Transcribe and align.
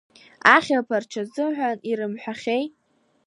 Ахьаԥарч 0.55 1.11
азыҳәан 1.21 1.77
ирымҳәахьеи… 1.89 2.65